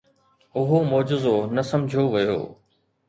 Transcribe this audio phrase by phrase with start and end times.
[0.57, 2.39] اهو معجزو نه سمجهيو ويو.